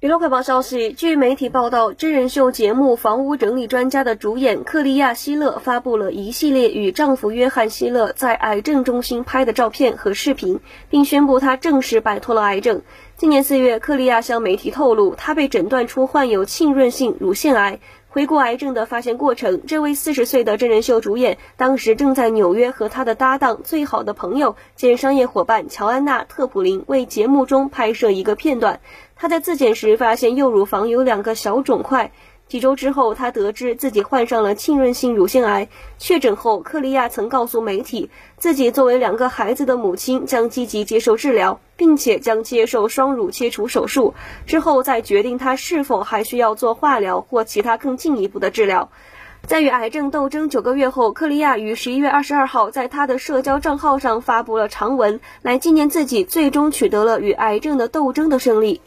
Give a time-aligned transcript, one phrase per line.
[0.00, 12.80] 娱乐快报消息，据媒体报道，真人秀节目《房屋整理专家》的主演克利亚·希勒发布了一系列与丈夫约翰·希勒在癌症中心拍的照片和视频，并宣布他正式摆脱了癌症。
[13.18, 17.80] 今年四月，克利亚向媒体透露，她被诊断出患有浸润性乳腺癌。
[18.12, 28.80] 回顾癌症的发现过程，这位四十岁的真人秀主演当时正在纽约和他的搭档、最好的朋友兼商业伙伴乔安娜·特普林为节目中拍摄一个片段。
[29.14, 32.10] 他在自检时发现右乳房有两个小肿块。
[32.50, 35.68] 几周之后，他得知自己患上了浸润性乳腺癌。
[35.98, 44.14] 确诊后，克利亚曾告诉媒体，自己作为两个孩子的母亲将积极接受治疗，并且将接受双乳切除手术，
[44.46, 48.90] 之后再决定他是否还需要做化疗或其他更进一步的治疗。
[49.46, 58.80] 在与癌症斗争九个月后，克利亚于十一月二十二号在他的社交账号上发布了长文，来纪念自己最终取得了与癌症的斗争的胜利。